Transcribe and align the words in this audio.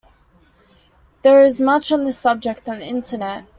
There 1.21 1.43
is 1.43 1.61
much 1.61 1.91
on 1.91 2.05
this 2.05 2.17
subject 2.17 2.67
on 2.67 2.79
the 2.79 2.87
internet. 2.87 3.45